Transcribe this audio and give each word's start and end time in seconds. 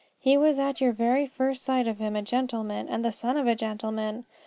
He 0.19 0.35
was 0.35 0.57
at 0.57 0.81
your 0.81 0.93
very 0.93 1.27
first 1.27 1.61
sight 1.61 1.85
of 1.85 1.99
him 1.99 2.15
a 2.15 2.23
gentleman 2.23 2.89
and 2.89 3.05
the 3.05 3.11
son 3.11 3.37
of 3.37 3.45
a 3.45 3.53
gentleman. 3.53 4.25